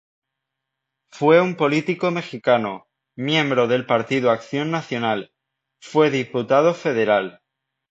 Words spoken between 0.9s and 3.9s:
Fue un político mexicano, miembro del